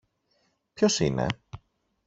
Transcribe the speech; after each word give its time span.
Ποιος 0.73 0.99
είναι; 0.99 1.27